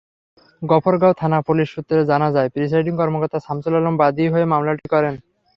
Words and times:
গফরগাঁও 0.61 1.13
থানা-পুলিশ 1.13 1.67
সূত্রে 1.69 1.99
জানা 2.05 2.27
যায়, 2.31 2.49
প্রিসাইডিং 2.49 2.93
কর্মকর্তা 2.97 3.39
শামসুল 3.39 3.73
আলম 3.75 3.95
বাদী 3.97 4.25
হয়ে 4.27 4.45
মামলাটি 4.45 4.85
করেন। 4.89 5.13